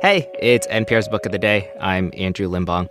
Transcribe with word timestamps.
Hey, 0.00 0.30
it's 0.38 0.64
NPR's 0.68 1.08
Book 1.08 1.26
of 1.26 1.32
the 1.32 1.40
Day. 1.40 1.72
I'm 1.80 2.12
Andrew 2.16 2.48
Limbong. 2.48 2.86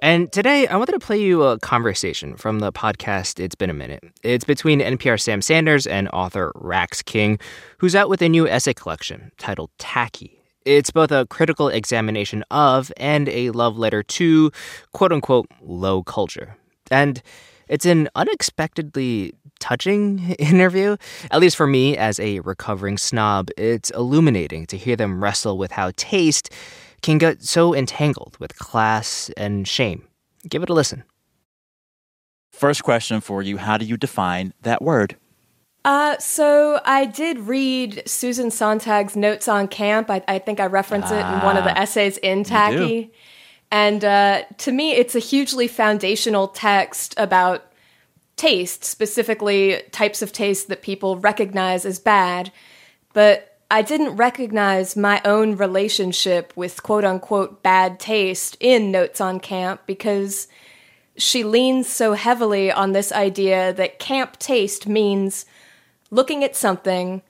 And 0.00 0.30
today 0.30 0.68
I 0.68 0.76
wanted 0.76 0.92
to 0.92 1.00
play 1.00 1.20
you 1.20 1.42
a 1.42 1.58
conversation 1.58 2.36
from 2.36 2.60
the 2.60 2.70
podcast 2.70 3.40
It's 3.40 3.56
Been 3.56 3.70
a 3.70 3.74
Minute. 3.74 4.04
It's 4.22 4.44
between 4.44 4.78
NPR 4.78 5.20
Sam 5.20 5.42
Sanders 5.42 5.84
and 5.84 6.08
author 6.10 6.52
Rax 6.54 7.02
King, 7.02 7.40
who's 7.78 7.96
out 7.96 8.08
with 8.08 8.22
a 8.22 8.28
new 8.28 8.46
essay 8.46 8.72
collection 8.72 9.32
titled 9.36 9.70
Tacky. 9.78 10.40
It's 10.64 10.92
both 10.92 11.10
a 11.10 11.26
critical 11.26 11.66
examination 11.66 12.44
of 12.52 12.92
and 12.98 13.28
a 13.28 13.50
love 13.50 13.76
letter 13.76 14.04
to 14.04 14.52
quote 14.92 15.10
unquote 15.10 15.48
low 15.60 16.04
culture. 16.04 16.56
And 16.88 17.20
it's 17.68 17.86
an 17.86 18.08
unexpectedly 18.14 19.34
touching 19.60 20.30
interview. 20.38 20.96
At 21.30 21.40
least 21.40 21.56
for 21.56 21.66
me, 21.66 21.96
as 21.96 22.20
a 22.20 22.40
recovering 22.40 22.98
snob, 22.98 23.50
it's 23.56 23.90
illuminating 23.90 24.66
to 24.66 24.76
hear 24.76 24.96
them 24.96 25.22
wrestle 25.22 25.58
with 25.58 25.72
how 25.72 25.92
taste 25.96 26.50
can 27.02 27.18
get 27.18 27.42
so 27.42 27.74
entangled 27.74 28.36
with 28.40 28.56
class 28.58 29.30
and 29.36 29.68
shame. 29.68 30.06
Give 30.48 30.62
it 30.62 30.70
a 30.70 30.74
listen. 30.74 31.04
First 32.52 32.84
question 32.84 33.20
for 33.20 33.42
you 33.42 33.56
How 33.56 33.76
do 33.76 33.84
you 33.84 33.96
define 33.96 34.54
that 34.62 34.80
word? 34.80 35.16
Uh, 35.84 36.16
so 36.18 36.80
I 36.86 37.04
did 37.04 37.40
read 37.40 38.02
Susan 38.06 38.48
Sontag's 38.48 39.16
notes 39.16 39.48
on 39.48 39.68
camp. 39.68 40.08
I, 40.10 40.22
I 40.26 40.38
think 40.38 40.60
I 40.60 40.66
reference 40.66 41.10
it 41.10 41.20
in 41.20 41.40
one 41.40 41.58
of 41.58 41.64
the 41.64 41.76
Ah, 41.76 41.82
essays 41.82 42.16
in 42.18 42.42
Tacky. 42.42 43.12
And 43.74 44.04
uh, 44.04 44.44
to 44.58 44.70
me, 44.70 44.92
it's 44.92 45.16
a 45.16 45.18
hugely 45.18 45.66
foundational 45.66 46.46
text 46.46 47.12
about 47.16 47.72
taste, 48.36 48.84
specifically 48.84 49.82
types 49.90 50.22
of 50.22 50.30
taste 50.30 50.68
that 50.68 50.80
people 50.80 51.16
recognize 51.16 51.84
as 51.84 51.98
bad. 51.98 52.52
But 53.14 53.58
I 53.72 53.82
didn't 53.82 54.14
recognize 54.14 54.94
my 54.94 55.20
own 55.24 55.56
relationship 55.56 56.52
with 56.54 56.84
quote 56.84 57.04
unquote 57.04 57.64
bad 57.64 57.98
taste 57.98 58.56
in 58.60 58.92
Notes 58.92 59.20
on 59.20 59.40
Camp 59.40 59.80
because 59.86 60.46
she 61.16 61.42
leans 61.42 61.88
so 61.88 62.12
heavily 62.12 62.70
on 62.70 62.92
this 62.92 63.10
idea 63.10 63.72
that 63.72 63.98
camp 63.98 64.38
taste 64.38 64.86
means 64.86 65.46
looking 66.12 66.44
at 66.44 66.54
something 66.54 67.22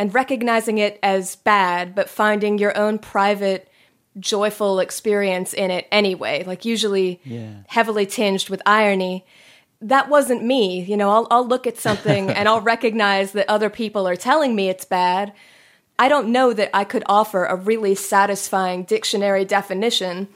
and 0.00 0.12
recognizing 0.12 0.78
it 0.78 0.98
as 1.00 1.36
bad, 1.36 1.94
but 1.94 2.10
finding 2.10 2.58
your 2.58 2.76
own 2.76 2.98
private, 2.98 3.68
joyful 4.18 4.80
experience 4.80 5.54
in 5.54 5.70
it 5.70 5.86
anyway, 5.90 6.44
like 6.44 6.64
usually 6.64 7.20
heavily 7.68 8.06
tinged 8.06 8.48
with 8.48 8.62
irony. 8.66 9.24
That 9.80 10.08
wasn't 10.08 10.44
me. 10.44 10.82
You 10.82 10.96
know, 10.96 11.10
I'll, 11.10 11.26
I'll 11.30 11.46
look 11.46 11.66
at 11.66 11.78
something 11.78 12.30
and 12.36 12.48
I'll 12.48 12.60
recognize 12.60 13.32
that 13.32 13.48
other 13.48 13.70
people 13.70 14.06
are 14.06 14.16
telling 14.16 14.54
me 14.54 14.68
it's 14.68 14.84
bad. 14.84 15.32
I 15.98 16.08
don't 16.08 16.28
know 16.28 16.52
that 16.52 16.70
I 16.74 16.84
could 16.84 17.04
offer 17.06 17.44
a 17.44 17.56
really 17.56 17.94
satisfying 17.94 18.84
dictionary 18.84 19.44
definition, 19.44 20.28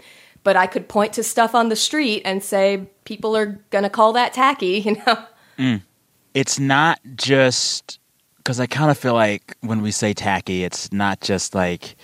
but 0.45 0.57
I 0.57 0.67
could 0.67 0.89
point 0.89 1.13
to 1.15 1.23
stuff 1.23 1.55
on 1.55 1.69
the 1.71 1.77
street 1.77 2.23
and 2.25 2.43
say, 2.43 2.89
people 3.05 3.37
are 3.37 3.59
going 3.71 3.85
to 3.85 3.91
call 3.91 4.13
that 4.13 4.33
tacky, 4.33 4.79
you 4.85 4.95
know? 4.95 5.25
Mm. 5.59 5.83
It's 6.35 6.59
not 6.59 7.01
just 7.15 7.99
because 8.37 8.61
I 8.61 8.67
kind 8.67 8.91
of 8.91 8.99
feel 8.99 9.15
like 9.15 9.57
when 9.63 9.83
we 9.83 9.91
say 9.91 10.13
tacky, 10.13 10.63
it's 10.63 10.93
not 10.93 11.21
just 11.21 11.53
like 11.53 11.97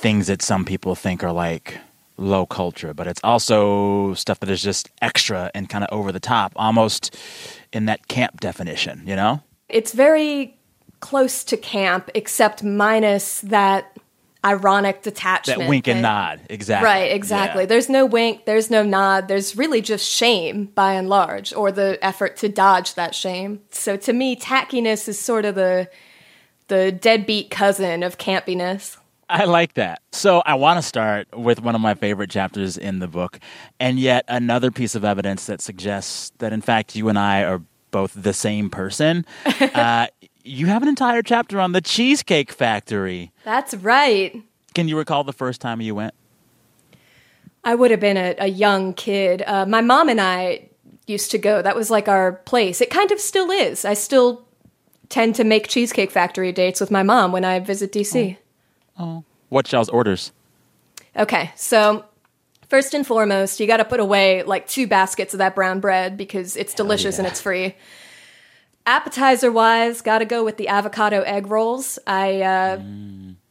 things 0.00 0.26
that 0.28 0.40
some 0.40 0.64
people 0.64 0.94
think 0.94 1.22
are 1.22 1.32
like 1.32 1.78
low 2.16 2.46
culture, 2.46 2.94
but 2.94 3.06
it's 3.06 3.20
also 3.22 4.14
stuff 4.14 4.40
that 4.40 4.50
is 4.50 4.62
just 4.62 4.90
extra 5.00 5.50
and 5.54 5.68
kind 5.68 5.84
of 5.84 5.90
over 5.92 6.10
the 6.10 6.20
top, 6.20 6.52
almost 6.56 7.16
in 7.72 7.86
that 7.86 8.08
camp 8.08 8.40
definition, 8.40 9.02
you 9.06 9.14
know? 9.16 9.42
It's 9.68 9.92
very 9.92 10.56
close 11.00 11.44
to 11.44 11.56
camp, 11.56 12.10
except 12.14 12.62
minus 12.62 13.40
that 13.42 13.98
ironic 14.44 15.02
detachment. 15.02 15.60
That 15.60 15.68
wink 15.68 15.86
and 15.86 16.02
nod, 16.02 16.40
exactly. 16.48 16.86
Right, 16.86 17.12
exactly. 17.12 17.62
Yeah. 17.64 17.66
There's 17.66 17.88
no 17.88 18.06
wink, 18.06 18.46
there's 18.46 18.70
no 18.70 18.82
nod, 18.82 19.28
there's 19.28 19.56
really 19.56 19.82
just 19.82 20.08
shame 20.08 20.66
by 20.74 20.94
and 20.94 21.08
large, 21.08 21.52
or 21.52 21.70
the 21.70 21.98
effort 22.02 22.36
to 22.38 22.48
dodge 22.48 22.94
that 22.94 23.14
shame. 23.14 23.60
So 23.70 23.96
to 23.98 24.12
me, 24.12 24.36
tackiness 24.36 25.08
is 25.08 25.18
sort 25.18 25.44
of 25.44 25.54
the 25.54 25.90
the 26.68 26.92
deadbeat 26.92 27.50
cousin 27.50 28.02
of 28.02 28.16
campiness. 28.16 28.96
I 29.30 29.44
like 29.44 29.74
that. 29.74 30.02
So 30.10 30.42
I 30.44 30.54
want 30.54 30.78
to 30.78 30.82
start 30.82 31.28
with 31.36 31.62
one 31.62 31.76
of 31.76 31.80
my 31.80 31.94
favorite 31.94 32.30
chapters 32.30 32.76
in 32.76 32.98
the 32.98 33.06
book, 33.06 33.38
and 33.78 33.98
yet 33.98 34.24
another 34.26 34.72
piece 34.72 34.96
of 34.96 35.04
evidence 35.04 35.46
that 35.46 35.60
suggests 35.60 36.32
that, 36.38 36.52
in 36.52 36.60
fact, 36.60 36.96
you 36.96 37.08
and 37.08 37.18
I 37.18 37.44
are 37.44 37.62
both 37.92 38.12
the 38.14 38.32
same 38.32 38.70
person. 38.70 39.24
uh, 39.60 40.08
you 40.42 40.66
have 40.66 40.82
an 40.82 40.88
entire 40.88 41.22
chapter 41.22 41.60
on 41.60 41.72
the 41.72 41.80
Cheesecake 41.80 42.50
Factory. 42.50 43.32
That's 43.44 43.74
right. 43.74 44.42
Can 44.74 44.88
you 44.88 44.98
recall 44.98 45.22
the 45.22 45.32
first 45.32 45.60
time 45.60 45.80
you 45.80 45.94
went? 45.94 46.14
I 47.62 47.76
would 47.76 47.92
have 47.92 48.00
been 48.00 48.16
a, 48.16 48.34
a 48.38 48.48
young 48.48 48.94
kid. 48.94 49.42
Uh, 49.46 49.64
my 49.64 49.80
mom 49.80 50.08
and 50.08 50.20
I 50.20 50.70
used 51.06 51.30
to 51.30 51.38
go. 51.38 51.62
That 51.62 51.76
was 51.76 51.88
like 51.88 52.08
our 52.08 52.32
place. 52.32 52.80
It 52.80 52.90
kind 52.90 53.12
of 53.12 53.20
still 53.20 53.50
is. 53.50 53.84
I 53.84 53.94
still 53.94 54.44
tend 55.08 55.36
to 55.36 55.44
make 55.44 55.68
Cheesecake 55.68 56.10
Factory 56.10 56.50
dates 56.52 56.80
with 56.80 56.90
my 56.90 57.02
mom 57.02 57.30
when 57.30 57.44
I 57.44 57.60
visit 57.60 57.92
DC. 57.92 58.36
What's 59.48 59.72
y'all's 59.72 59.88
orders? 59.88 60.32
Okay, 61.16 61.52
so 61.56 62.04
first 62.68 62.94
and 62.94 63.06
foremost, 63.06 63.60
you 63.60 63.66
got 63.66 63.78
to 63.78 63.84
put 63.84 64.00
away 64.00 64.42
like 64.42 64.68
two 64.68 64.86
baskets 64.86 65.34
of 65.34 65.38
that 65.38 65.54
brown 65.54 65.80
bread 65.80 66.16
because 66.16 66.56
it's 66.56 66.72
delicious 66.72 67.18
and 67.18 67.26
it's 67.26 67.40
free. 67.40 67.74
Appetizer 68.86 69.52
wise, 69.52 70.00
got 70.00 70.18
to 70.18 70.24
go 70.24 70.44
with 70.44 70.56
the 70.56 70.68
avocado 70.68 71.20
egg 71.22 71.48
rolls. 71.48 71.98
I 72.06 72.42
uh, 72.42 72.80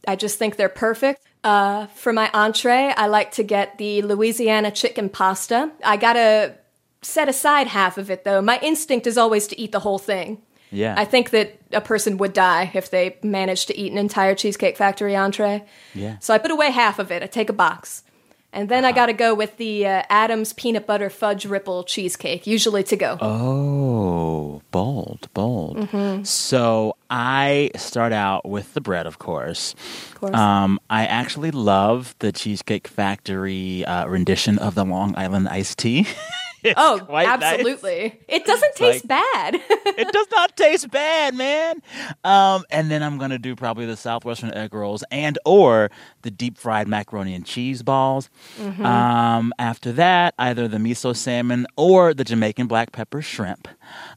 I 0.08 0.16
just 0.16 0.40
think 0.40 0.56
they're 0.56 0.70
perfect. 0.70 1.22
Uh, 1.44 1.88
for 1.88 2.12
my 2.12 2.30
entree, 2.34 2.94
I 2.96 3.08
like 3.08 3.32
to 3.34 3.44
get 3.44 3.78
the 3.78 4.02
Louisiana 4.02 4.72
chicken 4.72 5.10
pasta. 5.10 5.72
I 5.84 5.98
gotta 5.98 6.56
set 7.02 7.30
aside 7.30 7.68
half 7.68 7.98
of 7.98 8.10
it 8.10 8.24
though. 8.24 8.42
My 8.42 8.60
instinct 8.62 9.08
is 9.08 9.18
always 9.18 9.48
to 9.48 9.60
eat 9.60 9.72
the 9.72 9.80
whole 9.80 10.00
thing. 10.00 10.42
Yeah. 10.72 10.96
I 10.98 11.06
think 11.06 11.32
that 11.32 11.60
a 11.72 11.82
person 11.82 12.18
would 12.18 12.34
die 12.34 12.72
if 12.74 12.92
they 12.92 13.18
managed 13.24 13.68
to 13.68 13.78
eat 13.78 13.92
an 13.92 13.98
entire 13.98 14.36
Cheesecake 14.36 14.78
Factory 14.78 15.16
entree. 15.16 15.64
Yeah. 15.94 16.18
So 16.20 16.34
I 16.34 16.38
put 16.38 16.52
away 16.52 16.72
half 16.72 17.00
of 17.00 17.12
it. 17.12 17.24
I 17.24 17.28
take 17.28 17.50
a 17.50 17.54
box. 17.54 18.04
And 18.52 18.68
then 18.68 18.84
I 18.84 18.92
got 18.92 19.08
to 19.08 19.14
go 19.14 19.36
with 19.36 19.58
the 19.58 19.86
uh, 19.86 20.04
Adams 20.10 20.54
peanut 20.54 20.88
butter 20.88 21.12
fudge 21.12 21.46
ripple 21.46 21.84
cheesecake, 21.84 22.48
usually 22.48 22.84
to 22.86 22.96
go. 22.96 23.16
Oh, 23.22 24.64
bold, 24.72 25.32
bold. 25.36 26.26
So 26.26 26.96
I 27.12 27.70
start 27.76 28.12
out 28.12 28.50
with 28.50 28.74
the 28.74 28.82
bread, 28.82 29.06
of 29.06 29.20
course. 29.20 29.74
Of 30.14 30.16
course. 30.16 30.34
Um, 30.36 30.80
I 30.90 31.06
actually 31.06 31.52
love 31.52 32.16
the 32.20 32.32
Cheesecake 32.32 32.88
Factory 32.88 33.86
uh, 33.86 34.08
rendition 34.08 34.58
of 34.58 34.74
the 34.74 34.84
Long 34.84 35.16
Island 35.16 35.48
iced 35.48 35.78
tea. 35.78 36.08
Oh, 36.78 37.02
quite 37.06 37.26
nice. 37.40 37.54
absolutely. 37.54 38.20
It 38.28 38.46
doesn't 38.46 38.76
taste 38.76 39.08
bad. 39.08 39.56
it 39.56 40.12
does 40.12 40.28
not 40.32 40.56
taste 40.58 40.92
bad, 40.92 41.34
man. 41.36 41.82
Um, 42.24 42.64
and 42.70 42.92
then 42.92 43.02
I'm 43.02 43.18
gonna 43.18 43.38
do 43.40 43.56
probably 43.56 43.86
the 43.86 43.96
southwestern 43.98 44.54
egg 44.54 44.74
rolls 44.74 45.04
and 45.12 45.38
or 45.46 45.90
the 46.22 46.32
deep 46.32 46.58
fried 46.58 46.88
macaroni 46.88 47.34
and 47.34 47.46
cheese 47.46 47.82
balls. 47.84 48.30
Um, 48.60 49.54
after 49.58 49.92
that, 49.94 50.34
either 50.38 50.68
the 50.68 50.78
miso 50.78 51.16
salmon 51.16 51.66
or 51.76 52.14
the 52.14 52.24
Jamaican 52.24 52.68
black 52.68 52.92
pepper 52.92 53.22
shrimp, 53.22 53.68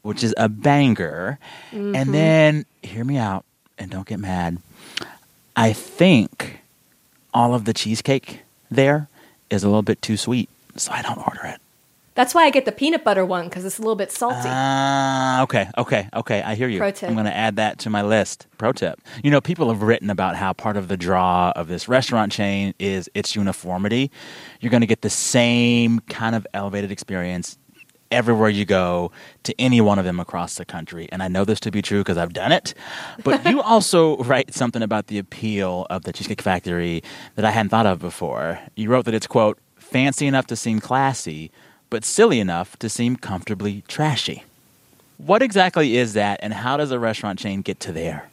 which 0.01 0.23
is 0.23 0.33
a 0.37 0.49
banger. 0.49 1.39
And 1.71 2.13
then 2.13 2.65
hear 2.81 3.03
me 3.05 3.17
out 3.17 3.45
and 3.77 3.89
don't 3.89 4.05
get 4.07 4.19
mad. 4.19 4.57
I 5.55 5.71
think 5.73 6.59
all 7.33 7.53
of 7.53 7.65
the 7.65 7.73
cheesecake 7.73 8.41
there 8.69 9.07
is 9.49 9.63
a 9.63 9.67
little 9.67 9.81
bit 9.83 10.01
too 10.01 10.17
sweet, 10.17 10.49
so 10.75 10.91
I 10.91 11.01
don't 11.01 11.17
order 11.19 11.45
it. 11.45 11.59
That's 12.15 12.35
why 12.35 12.43
I 12.43 12.49
get 12.51 12.65
the 12.65 12.71
peanut 12.71 13.03
butter 13.03 13.25
one 13.25 13.45
because 13.45 13.65
it's 13.65 13.79
a 13.79 13.81
little 13.81 13.95
bit 13.95 14.11
salty. 14.11 14.47
Ah, 14.49 15.41
okay, 15.43 15.69
okay, 15.77 16.09
okay. 16.13 16.41
I 16.43 16.55
hear 16.55 16.67
you. 16.67 16.77
Pro 16.77 16.91
tip. 16.91 17.09
I'm 17.09 17.15
going 17.15 17.25
to 17.25 17.35
add 17.35 17.55
that 17.55 17.79
to 17.79 17.89
my 17.89 18.03
list. 18.03 18.47
Pro 18.57 18.71
tip. 18.71 19.01
You 19.23 19.31
know, 19.31 19.41
people 19.41 19.69
have 19.69 19.81
written 19.81 20.09
about 20.09 20.35
how 20.35 20.53
part 20.53 20.77
of 20.77 20.87
the 20.87 20.97
draw 20.97 21.51
of 21.55 21.67
this 21.67 21.87
restaurant 21.87 22.31
chain 22.31 22.73
is 22.77 23.09
its 23.13 23.35
uniformity. 23.35 24.11
You're 24.59 24.71
going 24.71 24.81
to 24.81 24.87
get 24.87 25.01
the 25.01 25.09
same 25.09 25.99
kind 26.01 26.35
of 26.35 26.45
elevated 26.53 26.91
experience 26.91 27.57
everywhere 28.13 28.49
you 28.49 28.63
go 28.63 29.11
to 29.41 29.59
any 29.59 29.81
one 29.81 29.97
of 29.97 30.05
them 30.05 30.19
across 30.19 30.55
the 30.55 30.65
country. 30.65 31.09
And 31.11 31.23
I 31.23 31.27
know 31.27 31.43
this 31.43 31.59
to 31.61 31.71
be 31.71 31.81
true 31.81 32.01
because 32.01 32.17
I've 32.17 32.33
done 32.33 32.51
it. 32.51 32.73
But 33.23 33.43
you 33.45 33.61
also 33.63 34.17
write 34.17 34.53
something 34.53 34.83
about 34.83 35.07
the 35.07 35.17
appeal 35.17 35.87
of 35.89 36.03
the 36.03 36.13
Cheesecake 36.13 36.41
Factory 36.41 37.03
that 37.35 37.43
I 37.43 37.49
hadn't 37.49 37.69
thought 37.69 37.87
of 37.87 37.99
before. 37.99 38.59
You 38.75 38.89
wrote 38.89 39.05
that 39.05 39.15
it's, 39.15 39.27
quote, 39.27 39.57
fancy 39.77 40.27
enough 40.27 40.45
to 40.47 40.55
seem 40.55 40.79
classy, 40.79 41.51
but 41.93 42.03
silly 42.03 42.39
enough 42.39 42.75
to 42.79 42.89
seem 42.89 43.15
comfortably 43.15 43.83
trashy. 43.87 44.43
What 45.17 45.43
exactly 45.43 45.95
is 45.95 46.13
that, 46.13 46.39
and 46.41 46.51
how 46.51 46.75
does 46.75 46.89
a 46.89 46.97
restaurant 46.97 47.37
chain 47.37 47.61
get 47.61 47.79
to 47.81 47.91
there? 47.91 48.31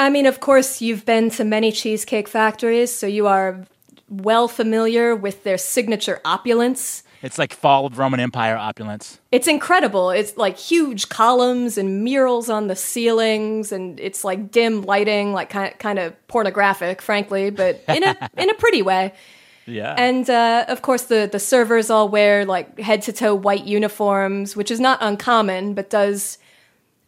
I 0.00 0.10
mean, 0.10 0.26
of 0.26 0.40
course, 0.40 0.82
you've 0.82 1.06
been 1.06 1.30
to 1.30 1.44
many 1.44 1.70
cheesecake 1.70 2.26
factories, 2.26 2.92
so 2.92 3.06
you 3.06 3.28
are 3.28 3.64
well 4.08 4.48
familiar 4.48 5.14
with 5.14 5.44
their 5.44 5.56
signature 5.56 6.20
opulence. 6.24 7.04
It's 7.22 7.38
like 7.38 7.52
fall 7.52 7.86
of 7.86 7.98
Roman 7.98 8.18
Empire 8.18 8.56
opulence. 8.56 9.20
It's 9.30 9.46
incredible. 9.46 10.10
It's 10.10 10.36
like 10.36 10.58
huge 10.58 11.08
columns 11.10 11.78
and 11.78 12.02
murals 12.02 12.50
on 12.50 12.66
the 12.66 12.74
ceilings, 12.74 13.70
and 13.70 14.00
it's 14.00 14.24
like 14.24 14.50
dim 14.50 14.82
lighting, 14.82 15.32
like 15.32 15.50
kind 15.50 15.72
of, 15.72 15.78
kind 15.78 16.00
of 16.00 16.26
pornographic, 16.26 17.00
frankly, 17.00 17.50
but 17.50 17.80
in 17.86 18.02
a 18.02 18.28
in 18.36 18.50
a 18.50 18.54
pretty 18.54 18.82
way. 18.82 19.12
Yeah. 19.66 19.94
And 19.96 20.28
uh, 20.28 20.66
of 20.68 20.82
course, 20.82 21.04
the 21.04 21.28
the 21.30 21.38
servers 21.38 21.90
all 21.90 22.08
wear 22.08 22.44
like 22.44 22.78
head 22.78 23.02
to 23.02 23.12
toe 23.12 23.34
white 23.34 23.64
uniforms, 23.64 24.54
which 24.56 24.70
is 24.70 24.80
not 24.80 24.98
uncommon, 25.00 25.74
but 25.74 25.90
does 25.90 26.38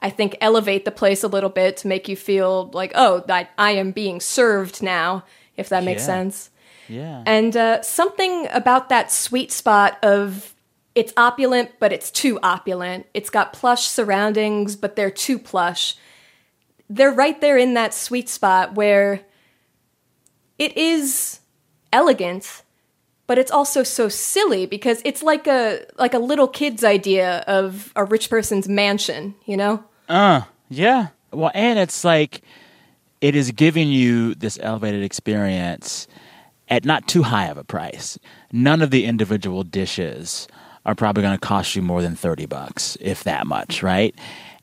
I 0.00 0.10
think 0.10 0.36
elevate 0.40 0.84
the 0.84 0.90
place 0.90 1.22
a 1.22 1.28
little 1.28 1.48
bit 1.50 1.78
to 1.78 1.88
make 1.88 2.08
you 2.08 2.16
feel 2.16 2.70
like, 2.74 2.92
oh, 2.94 3.24
I, 3.28 3.48
I 3.58 3.70
am 3.72 3.92
being 3.92 4.20
served 4.20 4.82
now, 4.82 5.24
if 5.56 5.68
that 5.70 5.84
makes 5.84 6.02
Yeah. 6.02 6.06
sense. 6.06 6.50
yeah. 6.88 7.22
And 7.26 7.56
uh, 7.56 7.82
something 7.82 8.46
about 8.52 8.88
that 8.90 9.10
sweet 9.10 9.50
spot 9.52 9.98
of 10.04 10.54
it's 10.94 11.12
opulent, 11.16 11.72
but 11.78 11.92
it's 11.92 12.10
too 12.10 12.38
opulent. 12.42 13.06
It's 13.12 13.28
got 13.30 13.52
plush 13.52 13.86
surroundings, 13.88 14.76
but 14.76 14.96
they're 14.96 15.10
too 15.10 15.38
plush. 15.38 15.96
They're 16.88 17.12
right 17.12 17.38
there 17.40 17.58
in 17.58 17.74
that 17.74 17.92
sweet 17.92 18.28
spot 18.28 18.74
where 18.74 19.20
it 20.58 20.76
is 20.76 21.40
elegant, 21.92 22.62
but 23.26 23.38
it's 23.38 23.50
also 23.50 23.82
so 23.82 24.08
silly 24.08 24.66
because 24.66 25.02
it's 25.04 25.22
like 25.22 25.46
a 25.46 25.84
like 25.98 26.14
a 26.14 26.18
little 26.18 26.48
kid's 26.48 26.84
idea 26.84 27.44
of 27.46 27.92
a 27.96 28.04
rich 28.04 28.30
person's 28.30 28.68
mansion, 28.68 29.34
you 29.44 29.56
know? 29.56 29.84
Uh, 30.08 30.42
yeah. 30.68 31.08
Well, 31.32 31.50
and 31.54 31.78
it's 31.78 32.04
like 32.04 32.42
it 33.20 33.34
is 33.34 33.50
giving 33.50 33.88
you 33.88 34.34
this 34.34 34.58
elevated 34.62 35.02
experience 35.02 36.06
at 36.68 36.84
not 36.84 37.06
too 37.08 37.22
high 37.22 37.46
of 37.46 37.56
a 37.56 37.64
price. 37.64 38.18
None 38.52 38.82
of 38.82 38.90
the 38.90 39.04
individual 39.04 39.62
dishes 39.62 40.48
are 40.84 40.94
probably 40.94 41.22
going 41.22 41.34
to 41.34 41.46
cost 41.46 41.74
you 41.74 41.82
more 41.82 42.02
than 42.02 42.14
30 42.14 42.46
bucks, 42.46 42.96
if 43.00 43.24
that 43.24 43.46
much, 43.46 43.82
right? 43.82 44.14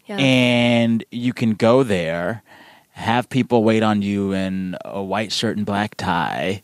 Yeah. 0.05 0.17
And 0.17 1.03
you 1.11 1.33
can 1.33 1.53
go 1.53 1.83
there, 1.83 2.43
have 2.91 3.29
people 3.29 3.63
wait 3.63 3.83
on 3.83 4.01
you 4.01 4.33
in 4.33 4.77
a 4.85 5.01
white 5.01 5.31
shirt 5.31 5.57
and 5.57 5.65
black 5.65 5.95
tie 5.95 6.61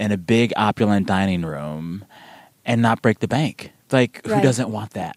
in 0.00 0.10
a 0.10 0.16
big 0.16 0.52
opulent 0.56 1.06
dining 1.06 1.42
room 1.42 2.04
and 2.64 2.80
not 2.82 3.02
break 3.02 3.20
the 3.20 3.28
bank. 3.28 3.70
Like, 3.92 4.24
who 4.26 4.32
Right. 4.32 4.42
doesn't 4.42 4.70
want 4.70 4.92
that? 4.94 5.16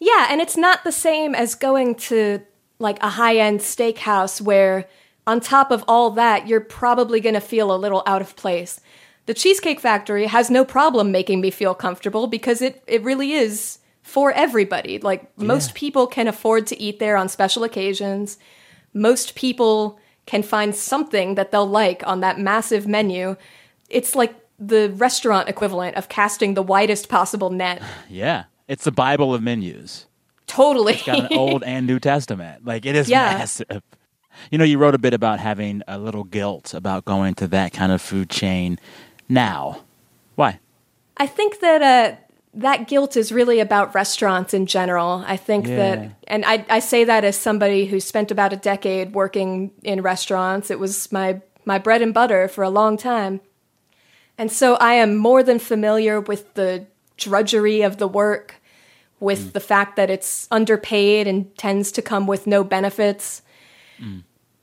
Yeah, 0.00 0.26
and 0.30 0.40
it's 0.40 0.56
not 0.56 0.82
the 0.82 0.92
same 0.92 1.34
as 1.34 1.54
going 1.54 1.94
to 1.96 2.40
like 2.78 2.98
a 3.02 3.10
high 3.10 3.36
end 3.36 3.60
steakhouse 3.60 4.40
where, 4.40 4.86
on 5.26 5.40
top 5.40 5.70
of 5.70 5.84
all 5.86 6.10
that, 6.12 6.46
you're 6.48 6.60
probably 6.60 7.20
going 7.20 7.34
to 7.34 7.40
feel 7.40 7.74
a 7.74 7.76
little 7.76 8.02
out 8.06 8.22
of 8.22 8.34
place. 8.36 8.80
The 9.26 9.34
Cheesecake 9.34 9.80
Factory 9.80 10.26
has 10.26 10.48
no 10.50 10.64
problem 10.64 11.12
making 11.12 11.40
me 11.40 11.50
feel 11.50 11.74
comfortable 11.74 12.28
because 12.28 12.62
it, 12.62 12.82
it 12.86 13.02
really 13.02 13.32
is 13.32 13.78
for 14.02 14.32
everybody. 14.32 14.98
Like, 14.98 15.36
most 15.36 15.74
people 15.74 16.06
can 16.06 16.28
afford 16.28 16.66
to 16.68 16.80
eat 16.80 16.98
there 16.98 17.16
on 17.16 17.28
special 17.28 17.62
occasions. 17.64 18.38
Most 18.94 19.34
people 19.34 19.98
can 20.24 20.42
find 20.42 20.74
something 20.74 21.34
that 21.34 21.50
they'll 21.50 21.66
like 21.68 22.06
on 22.06 22.20
that 22.20 22.38
massive 22.38 22.86
menu. 22.86 23.36
It's 23.88 24.14
like 24.14 24.34
the 24.58 24.90
restaurant 24.96 25.48
equivalent 25.48 25.96
of 25.96 26.08
casting 26.08 26.54
the 26.54 26.62
widest 26.62 27.08
possible 27.08 27.50
net. 27.50 27.82
Yeah. 28.08 28.44
It's 28.66 28.84
the 28.84 28.92
Bible 28.92 29.34
of 29.34 29.42
menus. 29.42 30.06
Totally. 30.46 30.94
It's 30.94 31.04
got 31.04 31.30
an 31.30 31.38
Old 31.38 31.62
and 31.62 31.86
New 31.86 31.98
Testament. 31.98 32.64
Like 32.66 32.84
it 32.86 32.94
is 32.96 33.08
Yeah. 33.08 33.38
massive. 33.38 33.82
You 34.50 34.58
know, 34.58 34.64
you 34.64 34.78
wrote 34.78 34.94
a 34.94 34.98
bit 34.98 35.14
about 35.14 35.40
having 35.40 35.82
a 35.88 35.98
little 35.98 36.24
guilt 36.24 36.74
about 36.74 37.04
going 37.04 37.34
to 37.36 37.46
that 37.48 37.72
kind 37.72 37.92
of 37.92 38.00
food 38.02 38.28
chain 38.30 38.78
now. 39.28 39.80
Why? 40.36 40.60
I 41.16 41.26
think 41.26 41.60
that 41.60 41.82
uh, 41.82 42.16
that 42.54 42.86
guilt 42.88 43.16
is 43.16 43.32
really 43.32 43.58
about 43.60 43.94
restaurants 43.94 44.54
in 44.54 44.66
general. 44.66 45.24
I 45.26 45.36
think 45.36 45.66
Yeah. 45.66 45.76
that, 45.76 46.10
and 46.28 46.44
I, 46.44 46.64
I 46.68 46.78
say 46.78 47.04
that 47.04 47.24
as 47.24 47.36
somebody 47.36 47.86
who 47.86 47.98
spent 48.00 48.30
about 48.30 48.52
a 48.52 48.56
decade 48.56 49.14
working 49.14 49.70
in 49.82 50.02
restaurants. 50.02 50.70
It 50.70 50.78
was 50.78 51.10
my 51.10 51.40
my 51.64 51.78
bread 51.78 52.00
and 52.02 52.14
butter 52.14 52.48
for 52.48 52.62
a 52.64 52.70
long 52.70 52.96
time, 52.96 53.40
and 54.38 54.50
so 54.50 54.76
I 54.76 54.94
am 54.94 55.16
more 55.16 55.42
than 55.42 55.58
familiar 55.58 56.20
with 56.20 56.54
the 56.54 56.86
drudgery 57.16 57.82
of 57.82 57.98
the 57.98 58.08
work, 58.08 58.54
with 59.20 59.48
mm. 59.48 59.52
the 59.52 59.60
fact 59.60 59.96
that 59.96 60.10
it's 60.10 60.46
underpaid 60.50 61.26
and 61.26 61.54
tends 61.58 61.90
to 61.92 62.02
come 62.02 62.26
with 62.28 62.46
no 62.46 62.62
benefits. 62.62 63.42
Mm. 64.00 64.22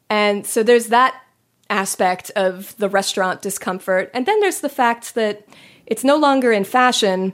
And 0.09 0.45
so 0.45 0.63
there's 0.63 0.87
that 0.87 1.21
aspect 1.69 2.31
of 2.35 2.75
the 2.77 2.87
restaurant 2.87 3.41
discomfort. 3.41 4.09
And 4.13 4.25
then 4.25 4.39
there's 4.39 4.61
the 4.61 4.69
fact 4.69 5.15
that 5.15 5.45
it's 5.85 6.03
no 6.03 6.15
longer 6.15 6.51
in 6.51 6.63
fashion. 6.63 7.33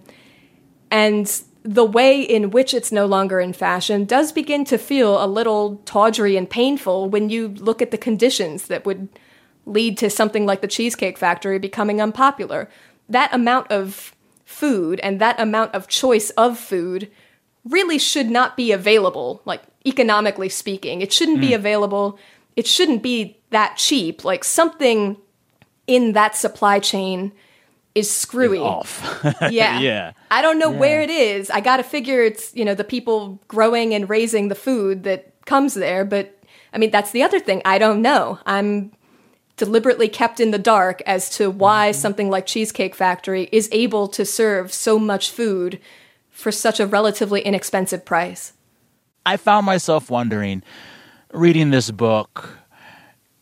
And 0.90 1.32
the 1.64 1.86
way 1.86 2.22
in 2.22 2.50
which 2.50 2.74
it's 2.74 2.92
no 2.92 3.06
longer 3.06 3.40
in 3.40 3.54
fashion 3.54 4.06
does 4.06 4.32
begin 4.32 4.66
to 4.66 4.78
feel 4.78 5.24
a 5.24 5.28
little 5.28 5.78
tawdry 5.86 6.36
and 6.38 6.50
painful 6.50 7.08
when 7.10 7.30
you 7.30 7.50
look 7.50 7.82
at 7.82 7.92
the 7.92 7.98
conditions 7.98 8.68
that 8.68 8.86
would 8.86 9.10
lead 9.72 9.98
to 10.00 10.10
something 10.10 10.46
like 10.46 10.62
the 10.62 10.68
Cheesecake 10.68 11.18
Factory 11.18 11.60
becoming 11.60 12.02
unpopular. 12.02 12.70
That 13.10 13.34
amount 13.34 13.72
of 13.72 14.16
food 14.46 15.00
and 15.02 15.20
that 15.20 15.40
amount 15.40 15.74
of 15.74 15.88
choice 15.88 16.30
of 16.32 16.60
food 16.60 17.10
really 17.64 17.98
should 17.98 18.30
not 18.30 18.58
be 18.58 18.72
available, 18.72 19.42
like 19.46 19.62
economically 19.86 20.50
speaking. 20.50 21.02
It 21.02 21.14
shouldn't 21.14 21.40
be 21.40 21.50
hmm. 21.50 21.56
available. 21.56 22.20
It 22.56 22.68
shouldn't 22.68 23.02
be 23.02 23.38
that 23.52 23.78
cheap. 23.78 24.24
Like 24.24 24.44
something 24.44 25.18
in 25.88 26.14
that 26.14 26.36
supply 26.36 26.80
chain 26.80 27.32
is 27.96 28.10
screwy. 28.10 28.60
Off. 28.60 29.08
Yeah. 29.52 29.80
Yeah. 29.80 30.14
I 30.30 30.42
don't 30.42 30.60
know 30.60 30.70
where 30.70 31.02
it 31.02 31.10
is. 31.10 31.50
I 31.50 31.62
got 31.62 31.78
to 31.78 31.84
figure 31.84 32.24
it's, 32.24 32.56
you 32.56 32.64
know, 32.64 32.76
the 32.76 32.84
people 32.84 33.40
growing 33.48 33.94
and 33.94 34.10
raising 34.10 34.48
the 34.48 34.56
food 34.56 35.04
that 35.04 35.34
comes 35.46 35.74
there, 35.74 36.06
but 36.06 36.38
I 36.74 36.78
mean, 36.78 36.92
that's 36.92 37.12
the 37.12 37.24
other 37.24 37.40
thing. 37.40 37.62
I 37.66 37.78
don't 37.78 38.02
know. 38.02 38.40
I'm 38.46 38.92
deliberately 39.62 40.10
kept 40.10 40.40
in 40.40 40.50
the 40.50 40.58
dark 40.58 41.04
as 41.06 41.30
to 41.30 41.52
why 41.52 41.92
mm-hmm. 41.92 42.00
something 42.00 42.32
like 42.32 42.48
Cheesecake 42.48 42.96
Factory 42.96 43.48
is 43.52 43.70
able 43.72 44.08
to 44.08 44.26
serve 44.26 44.74
so 44.74 44.98
much 44.98 45.30
food 45.30 45.80
for 46.32 46.52
such 46.52 46.80
a 46.80 46.88
relatively 46.88 47.42
inexpensive 47.42 48.04
price. 48.04 48.54
I 49.24 49.38
found 49.38 49.68
myself 49.68 50.10
wondering, 50.10 50.64
reading 51.32 51.70
this 51.70 51.92
book 51.92 52.58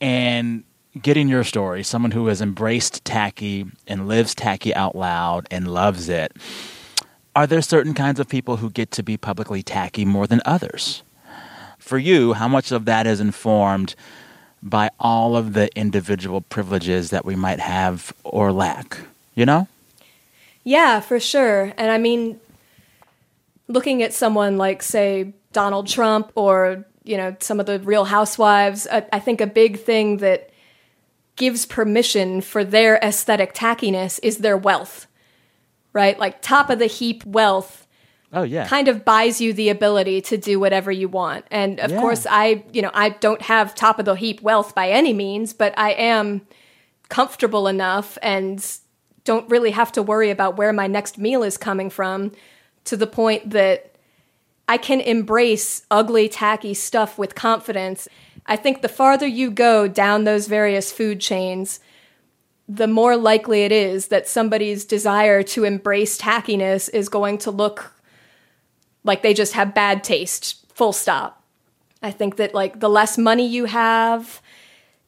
and 0.01 0.65
getting 1.01 1.29
your 1.29 1.45
story, 1.45 1.83
someone 1.83 2.11
who 2.11 2.27
has 2.27 2.41
embraced 2.41 3.05
tacky 3.05 3.65
and 3.87 4.05
lives 4.09 4.35
tacky 4.35 4.75
out 4.75 4.97
loud 4.97 5.47
and 5.49 5.73
loves 5.73 6.09
it. 6.09 6.33
Are 7.33 7.47
there 7.47 7.61
certain 7.61 7.93
kinds 7.93 8.19
of 8.19 8.27
people 8.27 8.57
who 8.57 8.69
get 8.69 8.91
to 8.91 9.03
be 9.03 9.15
publicly 9.15 9.63
tacky 9.63 10.03
more 10.03 10.27
than 10.27 10.41
others? 10.43 11.01
For 11.77 11.97
you, 11.97 12.33
how 12.33 12.49
much 12.49 12.73
of 12.73 12.83
that 12.83 13.07
is 13.07 13.21
informed 13.21 13.95
by 14.61 14.89
all 14.99 15.35
of 15.35 15.53
the 15.53 15.69
individual 15.77 16.41
privileges 16.41 17.09
that 17.11 17.25
we 17.25 17.35
might 17.35 17.59
have 17.59 18.13
or 18.23 18.51
lack? 18.51 18.99
You 19.35 19.45
know? 19.45 19.67
Yeah, 20.63 20.99
for 20.99 21.19
sure. 21.19 21.73
And 21.77 21.91
I 21.91 21.97
mean, 21.97 22.39
looking 23.67 24.03
at 24.03 24.13
someone 24.13 24.57
like, 24.57 24.83
say, 24.83 25.33
Donald 25.53 25.87
Trump 25.87 26.31
or, 26.35 26.85
you 27.03 27.17
know, 27.17 27.35
some 27.39 27.59
of 27.59 27.65
the 27.65 27.79
real 27.79 28.05
housewives, 28.05 28.87
I, 28.91 29.05
I 29.13 29.19
think 29.19 29.41
a 29.41 29.47
big 29.47 29.79
thing 29.79 30.17
that 30.17 30.49
gives 31.37 31.65
permission 31.65 32.41
for 32.41 32.63
their 32.63 32.97
aesthetic 32.97 33.53
tackiness 33.53 34.19
is 34.21 34.39
their 34.39 34.57
wealth, 34.57 35.07
right? 35.93 36.19
Like, 36.19 36.41
top 36.41 36.69
of 36.69 36.79
the 36.79 36.87
heap 36.87 37.25
wealth 37.25 37.87
Oh, 38.31 38.43
yeah. 38.43 38.67
kind 38.67 38.87
of 38.87 39.03
buys 39.03 39.41
you 39.41 39.53
the 39.53 39.69
ability 39.69 40.21
to 40.21 40.37
do 40.37 40.59
whatever 40.59 40.91
you 40.91 41.07
want. 41.07 41.45
And 41.49 41.79
of 41.79 41.91
Yeah. 41.91 41.99
course, 41.99 42.27
I, 42.29 42.63
you 42.71 42.81
know, 42.81 42.91
I 42.93 43.09
don't 43.09 43.41
have 43.41 43.73
top 43.73 43.97
of 43.99 44.05
the 44.05 44.13
heap 44.15 44.41
wealth 44.41 44.75
by 44.75 44.89
any 44.91 45.13
means, 45.13 45.51
but 45.53 45.73
I 45.77 45.91
am 45.91 46.41
comfortable 47.09 47.67
enough 47.67 48.17
and 48.21 48.63
don't 49.23 49.49
really 49.49 49.71
have 49.71 49.91
to 49.93 50.03
worry 50.03 50.29
about 50.29 50.57
where 50.57 50.71
my 50.71 50.87
next 50.87 51.17
meal 51.17 51.43
is 51.43 51.57
coming 51.57 51.89
from 51.89 52.31
to 52.85 52.95
the 52.95 53.07
point 53.07 53.49
that 53.49 53.95
I 54.67 54.77
can 54.77 55.01
embrace 55.01 55.83
ugly, 55.89 56.29
tacky 56.29 56.75
stuff 56.75 57.17
with 57.17 57.33
confidence. 57.33 58.07
I 58.45 58.55
think 58.55 58.81
the 58.81 58.87
farther 58.89 59.25
you 59.27 59.49
go 59.49 59.87
down 59.87 60.23
those 60.23 60.47
various 60.47 60.91
food 60.91 61.19
chains, 61.19 61.79
the 62.67 62.87
more 62.87 63.17
likely 63.17 63.63
it 63.63 63.71
is 63.71 64.09
that 64.09 64.27
somebody's 64.27 64.85
desire 64.85 65.41
to 65.41 65.63
embrace 65.63 66.19
tackiness 66.19 66.89
is 66.93 67.09
going 67.09 67.39
to 67.39 67.51
look 67.51 67.93
like 69.09 69.23
they 69.23 69.33
just 69.33 69.53
have 69.53 69.73
bad 69.73 70.03
taste, 70.03 70.63
full 70.73 70.93
stop. 70.93 71.41
I 72.01 72.11
think 72.11 72.37
that 72.37 72.53
like 72.53 72.79
the 72.79 72.87
less 72.89 73.17
money 73.17 73.47
you 73.47 73.65
have, 73.65 74.41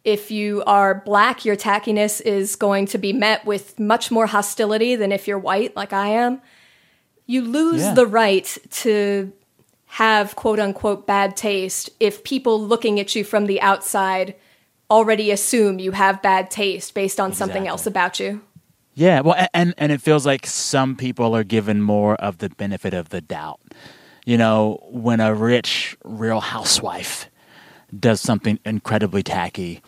if 0.03 0.31
you 0.31 0.63
are 0.65 0.96
black, 1.05 1.46
your 1.46 1.55
tackiness 1.55 2.20
is 2.20 2.55
going 2.55 2.88
to 2.88 2.98
be 2.98 3.13
met 3.13 3.46
with 3.46 3.79
much 3.79 4.10
more 4.10 4.25
hostility 4.25 4.96
than 4.96 5.12
if 5.12 5.27
you're 5.27 5.38
white, 5.39 5.75
like 5.75 5.93
I 5.93 6.08
am. 6.08 6.41
You 7.27 7.43
lose 7.43 7.81
Yeah. 7.84 7.93
the 7.93 8.08
right 8.08 8.58
to 8.81 9.31
have 9.86 10.36
quote 10.36 10.60
unquote 10.60 11.05
bad 11.05 11.38
taste 11.38 11.91
if 12.00 12.24
people 12.24 12.60
looking 12.60 13.00
at 13.00 13.13
you 13.15 13.24
from 13.24 13.46
the 13.46 13.62
outside 13.62 14.34
already 14.89 15.29
assume 15.31 15.77
you 15.79 15.91
have 15.91 16.22
bad 16.24 16.50
taste 16.50 16.93
based 16.96 17.20
on 17.20 17.31
something 17.34 17.67
else 17.67 17.86
about 17.86 18.20
you. 18.20 18.41
Yeah, 18.93 19.21
well, 19.21 19.48
and 19.53 19.74
and 19.77 19.91
it 19.91 20.01
feels 20.01 20.25
like 20.25 20.45
some 20.45 20.95
people 20.95 21.36
are 21.36 21.43
given 21.43 21.81
more 21.81 22.15
of 22.15 22.39
the 22.39 22.50
benefit 22.50 22.93
of 22.93 23.10
the 23.10 23.21
doubt. 23.21 23.60
You 24.25 24.38
know, 24.38 24.79
when 24.91 25.19
a 25.19 25.33
rich 25.33 25.98
real 26.03 26.41
housewife 26.41 27.29
does 27.98 28.21
something 28.21 28.60
incredibly 28.65 29.24
tacky, 29.24 29.81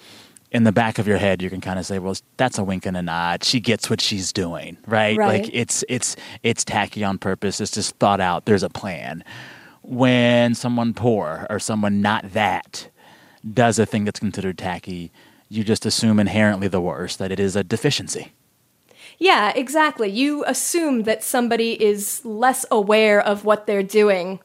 in 0.53 0.63
the 0.63 0.71
back 0.71 0.99
of 0.99 1.07
your 1.07 1.17
head 1.17 1.41
you 1.41 1.49
can 1.49 1.59
kind 1.59 1.79
of 1.79 1.85
say, 1.85 1.99
well, 1.99 2.15
that's 2.37 2.57
a 2.57 2.63
wink 2.63 2.85
and 2.85 2.95
a 2.95 3.01
nod. 3.01 3.43
She 3.43 3.59
gets 3.59 3.89
what 3.89 3.99
she's 3.99 4.31
doing, 4.31 4.77
right? 4.87 5.17
Right. 5.17 5.43
Like 5.43 5.49
it's 5.51 5.83
it's 5.89 6.15
it's 6.43 6.63
tacky 6.63 7.03
on 7.03 7.17
purpose. 7.17 7.59
It's 7.59 7.71
just 7.71 7.95
thought 7.97 8.21
out. 8.21 8.45
There's 8.45 8.63
a 8.63 8.69
plan. 8.69 9.23
When 9.81 10.55
someone 10.55 10.93
poor 10.93 11.45
or 11.49 11.59
someone 11.59 12.01
not 12.01 12.31
that 12.31 12.89
does 13.51 13.79
a 13.79 13.85
thing 13.85 14.05
that's 14.05 14.19
considered 14.19 14.57
tacky, 14.57 15.11
you 15.49 15.63
just 15.65 15.85
assume 15.85 16.19
inherently 16.19 16.69
the 16.69 16.79
worst 16.79 17.19
that 17.19 17.31
it 17.31 17.39
is 17.39 17.57
a 17.57 17.63
deficiency. 17.65 18.31
Yeah, 19.23 19.53
exactly. 19.55 20.09
You 20.09 20.43
assume 20.47 21.03
that 21.03 21.23
somebody 21.23 21.81
is 21.81 22.25
less 22.25 22.65
aware 22.69 23.21
of 23.21 23.45
what 23.45 23.67
they're 23.67 23.81
doing, 23.81 24.41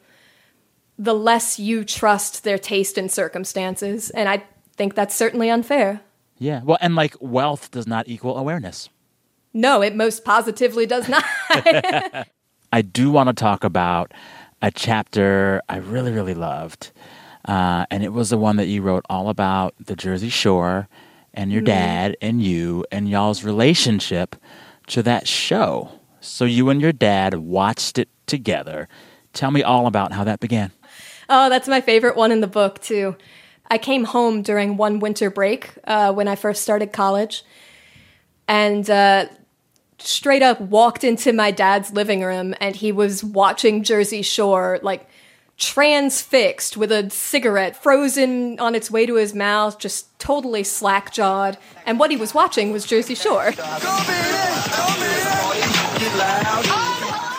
the 0.97 1.15
less 1.15 1.59
you 1.59 1.85
trust 1.85 2.45
their 2.45 2.59
taste 2.59 2.97
and 2.97 3.11
circumstances. 3.11 4.11
And 4.11 4.29
I 4.29 4.45
think 4.77 4.95
that's 4.95 5.17
certainly 5.17 5.51
unfair. 5.51 6.01
Yeah. 6.39 6.63
Well, 6.63 6.79
and 6.81 6.95
like 6.95 7.17
wealth 7.19 7.73
does 7.73 7.89
not 7.89 8.07
equal 8.07 8.39
awareness. 8.39 8.89
No, 9.53 9.83
it 9.83 9.97
most 9.97 10.25
positively 10.25 10.87
does 10.87 11.09
not. 11.09 11.25
I 12.73 12.83
do 12.83 13.11
want 13.11 13.31
to 13.31 13.33
talk 13.33 13.65
about 13.65 14.15
a 14.63 14.71
chapter 14.71 15.61
I 15.69 15.79
really, 15.79 16.13
really 16.13 16.35
loved. 16.35 16.93
Uh, 17.45 17.85
and 17.91 18.05
it 18.05 18.13
was 18.13 18.31
the 18.31 18.39
one 18.39 18.59
that 18.59 18.67
you 18.67 18.83
wrote 18.83 19.05
all 19.11 19.29
about 19.29 19.75
the 19.85 19.97
Jersey 19.97 20.29
Shore 20.29 20.87
and 21.35 21.51
your 21.51 21.63
dad 21.63 22.17
and 22.21 22.41
you 22.41 22.85
and 22.93 23.09
y'all's 23.09 23.43
relationship 23.43 24.37
to 24.89 25.03
that 25.05 25.29
show. 25.29 25.91
So 26.21 26.45
you 26.45 26.71
and 26.71 26.81
your 26.81 26.93
dad 26.93 27.35
watched 27.35 27.99
it 27.99 28.09
together. 28.27 28.89
Tell 29.33 29.51
me 29.51 29.63
all 29.63 29.87
about 29.87 30.13
how 30.13 30.25
that 30.25 30.41
began. 30.41 30.73
oh, 31.29 31.49
that's 31.49 31.69
my 31.69 31.81
favorite 31.81 32.17
one 32.17 32.33
in 32.33 32.41
the 32.41 32.47
book, 32.47 32.81
too. 32.81 33.17
I 33.71 33.79
came 33.79 34.05
home 34.05 34.43
during 34.43 34.77
one 34.77 34.99
winter 34.99 35.31
break 35.31 35.71
uh, 35.85 36.13
when 36.13 36.27
I 36.27 36.37
first 36.37 36.63
started 36.63 36.93
college 36.93 37.45
and 38.49 38.89
uh, 38.89 39.27
straight 39.99 40.43
up 40.43 40.61
walked 40.61 41.05
into 41.05 41.33
my 41.33 41.51
dad's 41.51 41.93
living 41.93 42.23
room 42.23 42.55
and 42.61 42.75
he 42.75 42.93
was 42.93 43.23
watching 43.23 43.83
Jersey 43.83 44.23
Shore, 44.23 44.81
like 44.83 45.07
transfixed 45.59 46.77
with 46.77 46.91
a 46.93 47.11
cigarette 47.11 47.77
frozen 47.77 48.59
on 48.61 48.75
its 48.75 48.91
way 48.91 49.05
to 49.07 49.17
his 49.17 49.35
mouth, 49.35 49.79
just 49.79 50.17
totally 50.19 50.65
slack 50.65 51.13
jawed. 51.13 51.59
And 51.85 51.99
what 51.99 52.11
he 52.11 52.17
was 52.17 52.33
watching 52.33 52.73
was 52.73 52.87
Jersey 52.87 53.15
Shore. 53.17 53.53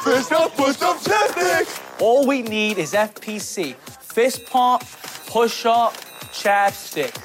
Fist 0.03 0.31
up, 0.31 0.55
push 0.55 0.81
up, 0.81 0.97
chapstick. 0.97 2.01
All 2.01 2.27
we 2.27 2.41
need 2.41 2.77
is 2.77 2.93
FPC. 2.93 3.75
Fist 3.75 4.45
pump, 4.47 4.83
push 5.27 5.65
up, 5.65 5.93
chapstick. 6.31 7.15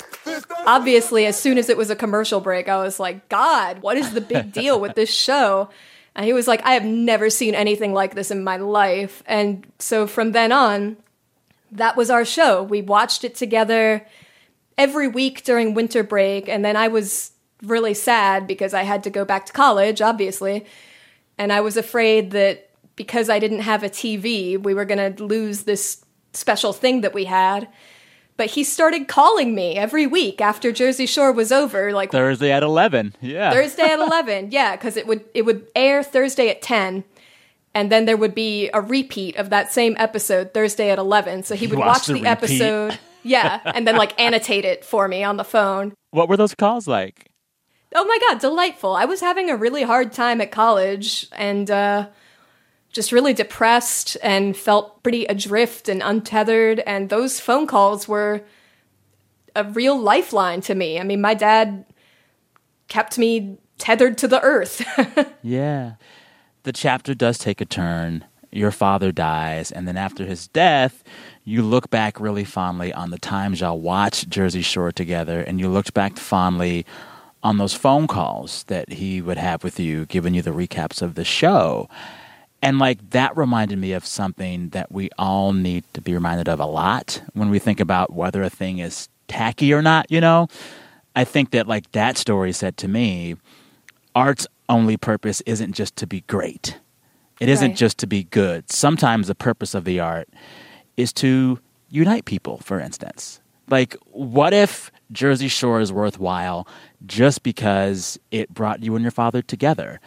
obviously 0.66 1.26
as 1.26 1.38
soon 1.38 1.58
as 1.58 1.68
it 1.68 1.76
was 1.76 1.90
a 1.90 1.96
commercial 1.96 2.40
break 2.40 2.66
i 2.66 2.78
was 2.82 2.98
like 2.98 3.28
god 3.28 3.82
what 3.82 3.98
is 3.98 4.14
the 4.14 4.22
big 4.22 4.52
deal 4.52 4.80
with 4.80 4.94
this 4.94 5.12
show 5.12 5.68
and 6.14 6.26
he 6.26 6.32
was 6.32 6.46
like 6.46 6.62
i 6.64 6.74
have 6.74 6.84
never 6.84 7.30
seen 7.30 7.54
anything 7.54 7.92
like 7.92 8.14
this 8.14 8.30
in 8.30 8.44
my 8.44 8.56
life. 8.56 9.22
And 9.26 9.66
so 9.78 10.06
from 10.06 10.32
then 10.32 10.52
on 10.52 10.96
that 11.72 11.96
was 11.96 12.08
our 12.08 12.24
show. 12.24 12.62
We 12.62 12.82
watched 12.82 13.24
it 13.24 13.34
together 13.34 14.06
every 14.78 15.08
week 15.08 15.42
during 15.42 15.74
winter 15.74 16.02
break. 16.02 16.48
And 16.48 16.64
then 16.64 16.76
i 16.76 16.88
was 16.88 17.32
really 17.62 17.94
sad 17.94 18.46
because 18.46 18.74
i 18.74 18.82
had 18.82 19.02
to 19.04 19.10
go 19.10 19.24
back 19.24 19.46
to 19.46 19.52
college 19.52 20.00
obviously. 20.00 20.66
And 21.38 21.52
i 21.52 21.60
was 21.60 21.76
afraid 21.76 22.30
that 22.32 22.70
because 22.96 23.28
i 23.28 23.38
didn't 23.38 23.60
have 23.60 23.82
a 23.82 23.90
tv 23.90 24.62
we 24.62 24.74
were 24.74 24.84
going 24.84 25.14
to 25.14 25.24
lose 25.24 25.62
this 25.62 26.04
special 26.32 26.72
thing 26.72 27.00
that 27.00 27.14
we 27.14 27.24
had 27.24 27.68
but 28.36 28.50
he 28.50 28.64
started 28.64 29.08
calling 29.08 29.54
me 29.54 29.76
every 29.76 30.06
week 30.06 30.40
after 30.40 30.72
Jersey 30.72 31.06
Shore 31.06 31.32
was 31.32 31.52
over, 31.52 31.92
like 31.92 32.10
Thursday 32.10 32.50
at 32.50 32.62
11. 32.62 33.14
Yeah. 33.20 33.52
Thursday 33.52 33.84
at 33.84 34.00
eleven. 34.06 34.50
Yeah, 34.50 34.76
because 34.76 34.96
it 34.96 35.06
would 35.06 35.24
it 35.34 35.42
would 35.42 35.66
air 35.74 36.02
Thursday 36.02 36.48
at 36.48 36.62
ten, 36.62 37.04
and 37.74 37.90
then 37.90 38.04
there 38.04 38.16
would 38.16 38.34
be 38.34 38.70
a 38.74 38.80
repeat 38.80 39.36
of 39.36 39.50
that 39.50 39.72
same 39.72 39.96
episode 39.98 40.52
Thursday 40.52 40.90
at 40.90 40.98
eleven. 40.98 41.42
So 41.42 41.54
he 41.54 41.66
would 41.66 41.78
watch 41.78 42.06
the 42.06 42.14
the, 42.14 42.26
episode. 42.26 42.98
Yeah, 43.22 43.60
and 43.64 43.86
then 43.86 43.96
like 43.96 44.18
annotate 44.20 44.64
it 44.64 44.84
for 44.84 45.08
me 45.08 45.24
on 45.24 45.36
the 45.36 45.44
phone. 45.44 45.94
What 46.10 46.28
were 46.28 46.36
those 46.36 46.54
calls 46.54 46.86
like? 46.86 47.30
Oh 47.94 48.04
my 48.04 48.18
god, 48.28 48.40
delightful! 48.40 48.94
I 48.96 49.04
was 49.04 49.20
having 49.20 49.48
a 49.50 49.56
really 49.56 49.82
hard 49.82 50.12
time 50.12 50.40
at 50.40 50.50
college, 50.50 51.28
and 51.32 51.70
uh, 51.70 52.08
just 52.94 53.12
really 53.12 53.34
depressed 53.34 54.16
and 54.22 54.56
felt 54.56 55.02
pretty 55.02 55.24
adrift 55.26 55.88
and 55.88 56.00
untethered. 56.02 56.80
And 56.80 57.10
those 57.10 57.40
phone 57.40 57.66
calls 57.66 58.08
were 58.08 58.42
a 59.56 59.64
real 59.64 59.98
lifeline 60.00 60.60
to 60.62 60.74
me. 60.74 60.98
I 60.98 61.02
mean, 61.02 61.20
my 61.20 61.34
dad 61.34 61.84
kept 62.88 63.18
me 63.18 63.58
tethered 63.78 64.16
to 64.18 64.28
the 64.28 64.40
earth. 64.40 64.82
Yeah. 65.42 65.96
The 66.62 66.72
chapter 66.72 67.14
does 67.14 67.36
take 67.36 67.60
a 67.60 67.66
turn. 67.66 68.24
Your 68.50 68.70
father 68.70 69.12
dies, 69.12 69.70
and 69.70 69.86
then 69.86 69.98
after 69.98 70.24
his 70.24 70.48
death, 70.48 71.04
you 71.44 71.60
look 71.60 71.90
back 71.90 72.18
really 72.18 72.44
fondly 72.44 72.90
on 72.94 73.10
the 73.10 73.18
times 73.18 73.60
y'all 73.60 73.78
watched 73.78 74.30
Jersey 74.30 74.62
Shore 74.62 74.90
together, 74.90 75.40
and 75.40 75.60
you 75.60 75.68
looked 75.68 75.92
back 75.92 76.16
fondly 76.16 76.86
on 77.42 77.58
those 77.58 77.74
phone 77.74 78.06
calls 78.06 78.62
that 78.64 78.94
he 78.94 79.20
would 79.20 79.36
have 79.36 79.62
with 79.62 79.78
you, 79.78 80.06
giving 80.06 80.32
you 80.32 80.40
the 80.40 80.52
recaps 80.52 81.02
of 81.02 81.14
the 81.14 81.24
show. 81.24 81.90
And 82.64 82.78
like 82.78 83.10
that 83.10 83.36
reminded 83.36 83.78
me 83.78 83.92
of 83.92 84.06
something 84.06 84.70
that 84.70 84.90
we 84.90 85.10
all 85.18 85.52
need 85.52 85.84
to 85.92 86.00
be 86.00 86.14
reminded 86.14 86.48
of 86.48 86.58
a 86.60 86.66
lot 86.66 87.22
when 87.34 87.50
we 87.50 87.58
think 87.58 87.78
about 87.78 88.12
whether 88.14 88.42
a 88.42 88.48
thing 88.50 88.78
is 88.78 89.08
tacky 89.28 89.72
or 89.74 89.82
not, 89.82 90.10
you 90.10 90.20
know? 90.20 90.48
I 91.14 91.24
think 91.24 91.50
that 91.50 91.68
like 91.68 91.92
that 91.92 92.16
story 92.16 92.52
said 92.52 92.76
to 92.78 92.88
me, 92.88 93.36
art's 94.14 94.46
only 94.68 94.96
purpose 94.96 95.42
isn't 95.42 95.74
just 95.74 95.94
to 95.96 96.06
be 96.06 96.22
great. 96.22 96.78
It 97.38 97.50
isn't 97.50 97.72
Right. 97.72 97.76
just 97.76 97.98
to 97.98 98.06
be 98.06 98.24
good. 98.24 98.72
Sometimes 98.72 99.26
the 99.28 99.34
purpose 99.34 99.74
of 99.74 99.84
the 99.84 100.00
art 100.00 100.28
is 100.96 101.12
to 101.14 101.58
unite 101.90 102.24
people, 102.24 102.58
for 102.58 102.80
instance. 102.80 103.40
Like, 103.68 103.96
what 104.10 104.54
if 104.54 104.90
Jersey 105.12 105.48
Shore 105.48 105.80
is 105.80 105.92
worthwhile 105.92 106.66
just 107.06 107.42
because 107.42 108.18
it 108.30 108.52
brought 108.54 108.82
you 108.82 108.94
and 108.94 109.02
your 109.02 109.10
father 109.10 109.42
together? 109.42 110.00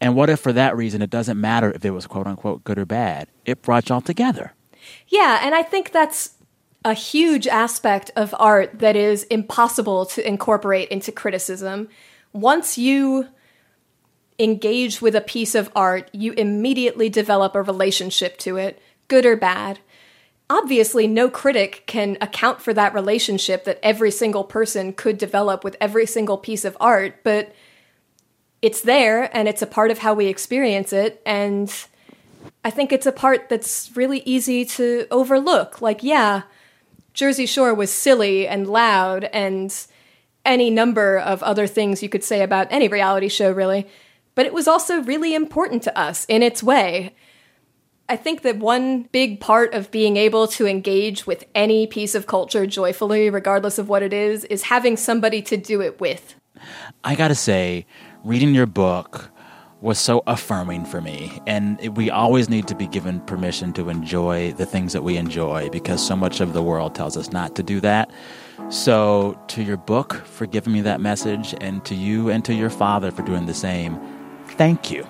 And 0.00 0.16
what 0.16 0.30
if, 0.30 0.40
for 0.40 0.52
that 0.52 0.76
reason, 0.76 1.02
it 1.02 1.10
doesn't 1.10 1.40
matter 1.40 1.70
if 1.72 1.84
it 1.84 1.90
was 1.90 2.06
quote 2.06 2.26
unquote 2.26 2.64
good 2.64 2.78
or 2.78 2.86
bad? 2.86 3.28
It 3.44 3.62
brought 3.62 3.88
y'all 3.88 4.00
together. 4.00 4.54
Yeah, 5.08 5.40
and 5.42 5.54
I 5.54 5.62
think 5.62 5.92
that's 5.92 6.34
a 6.84 6.94
huge 6.94 7.46
aspect 7.46 8.10
of 8.16 8.34
art 8.38 8.78
that 8.78 8.96
is 8.96 9.24
impossible 9.24 10.06
to 10.06 10.26
incorporate 10.26 10.88
into 10.88 11.12
criticism. 11.12 11.88
Once 12.32 12.78
you 12.78 13.28
engage 14.38 15.02
with 15.02 15.14
a 15.14 15.20
piece 15.20 15.54
of 15.54 15.70
art, 15.76 16.08
you 16.14 16.32
immediately 16.32 17.10
develop 17.10 17.54
a 17.54 17.62
relationship 17.62 18.38
to 18.38 18.56
it, 18.56 18.80
good 19.08 19.26
or 19.26 19.36
bad. 19.36 19.80
Obviously, 20.48 21.06
no 21.06 21.28
critic 21.28 21.84
can 21.86 22.16
account 22.22 22.62
for 22.62 22.72
that 22.72 22.94
relationship 22.94 23.64
that 23.64 23.78
every 23.82 24.10
single 24.10 24.44
person 24.44 24.94
could 24.94 25.18
develop 25.18 25.62
with 25.62 25.76
every 25.80 26.06
single 26.06 26.38
piece 26.38 26.64
of 26.64 26.76
art, 26.80 27.22
but 27.22 27.54
it's 28.62 28.82
there 28.82 29.34
and 29.36 29.48
it's 29.48 29.62
a 29.62 29.66
part 29.66 29.90
of 29.90 29.98
how 29.98 30.14
we 30.14 30.26
experience 30.26 30.92
it. 30.92 31.22
And 31.24 31.72
I 32.64 32.70
think 32.70 32.92
it's 32.92 33.06
a 33.06 33.12
part 33.12 33.48
that's 33.48 33.90
really 33.94 34.22
easy 34.24 34.64
to 34.66 35.06
overlook. 35.10 35.80
Like, 35.80 36.02
yeah, 36.02 36.42
Jersey 37.14 37.46
Shore 37.46 37.74
was 37.74 37.90
silly 37.90 38.46
and 38.46 38.66
loud 38.68 39.24
and 39.24 39.74
any 40.44 40.70
number 40.70 41.18
of 41.18 41.42
other 41.42 41.66
things 41.66 42.02
you 42.02 42.08
could 42.08 42.24
say 42.24 42.42
about 42.42 42.68
any 42.70 42.88
reality 42.88 43.28
show, 43.28 43.50
really. 43.50 43.86
But 44.34 44.46
it 44.46 44.54
was 44.54 44.68
also 44.68 45.02
really 45.02 45.34
important 45.34 45.82
to 45.84 45.98
us 45.98 46.24
in 46.26 46.42
its 46.42 46.62
way. 46.62 47.14
I 48.08 48.16
think 48.16 48.42
that 48.42 48.58
one 48.58 49.02
big 49.04 49.38
part 49.38 49.72
of 49.72 49.90
being 49.90 50.16
able 50.16 50.48
to 50.48 50.66
engage 50.66 51.26
with 51.26 51.44
any 51.54 51.86
piece 51.86 52.14
of 52.14 52.26
culture 52.26 52.66
joyfully, 52.66 53.30
regardless 53.30 53.78
of 53.78 53.88
what 53.88 54.02
it 54.02 54.12
is, 54.12 54.44
is 54.46 54.64
having 54.64 54.96
somebody 54.96 55.42
to 55.42 55.56
do 55.56 55.80
it 55.80 56.00
with. 56.00 56.34
I 57.04 57.14
gotta 57.14 57.34
say, 57.34 57.86
reading 58.24 58.54
your 58.54 58.66
book 58.66 59.30
was 59.80 59.98
so 59.98 60.22
affirming 60.26 60.84
for 60.84 61.00
me. 61.00 61.40
And 61.46 61.96
we 61.96 62.10
always 62.10 62.48
need 62.48 62.68
to 62.68 62.74
be 62.74 62.86
given 62.86 63.20
permission 63.20 63.72
to 63.74 63.88
enjoy 63.88 64.52
the 64.52 64.66
things 64.66 64.92
that 64.92 65.02
we 65.02 65.16
enjoy 65.16 65.70
because 65.70 66.06
so 66.06 66.14
much 66.14 66.40
of 66.40 66.52
the 66.52 66.62
world 66.62 66.94
tells 66.94 67.16
us 67.16 67.32
not 67.32 67.56
to 67.56 67.62
do 67.62 67.80
that. 67.80 68.10
So, 68.68 69.40
to 69.48 69.62
your 69.62 69.78
book 69.78 70.14
for 70.26 70.46
giving 70.46 70.72
me 70.72 70.82
that 70.82 71.00
message, 71.00 71.56
and 71.60 71.84
to 71.86 71.94
you 71.94 72.28
and 72.28 72.44
to 72.44 72.54
your 72.54 72.70
father 72.70 73.10
for 73.10 73.22
doing 73.22 73.46
the 73.46 73.54
same, 73.54 73.98
thank 74.50 74.92
you. 74.92 75.06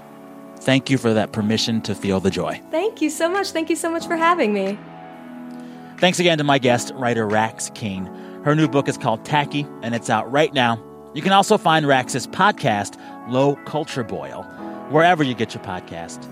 Thank 0.60 0.88
you 0.88 0.96
for 0.96 1.12
that 1.12 1.32
permission 1.32 1.82
to 1.82 1.94
feel 1.94 2.20
the 2.20 2.30
joy. 2.30 2.62
Thank 2.70 3.02
you 3.02 3.10
so 3.10 3.28
much. 3.28 3.50
Thank 3.50 3.68
you 3.68 3.76
so 3.76 3.90
much 3.90 4.06
for 4.06 4.16
having 4.16 4.54
me. 4.54 4.78
Thanks 5.98 6.20
again 6.20 6.38
to 6.38 6.44
my 6.44 6.58
guest, 6.58 6.92
writer 6.94 7.26
Rax 7.26 7.70
King. 7.74 8.06
Her 8.44 8.54
new 8.54 8.68
book 8.68 8.88
is 8.88 8.96
called 8.96 9.26
Tacky, 9.26 9.66
and 9.82 9.94
it's 9.94 10.08
out 10.08 10.30
right 10.30 10.54
now. 10.54 10.82
You 11.12 11.22
can 11.22 11.32
also 11.32 11.58
find 11.58 11.86
Rax's 11.86 12.26
podcast, 12.28 12.96
Low 13.28 13.56
Culture 13.64 14.04
Boil, 14.04 14.44
wherever 14.90 15.24
you 15.24 15.34
get 15.34 15.54
your 15.54 15.64
podcast. 15.64 16.24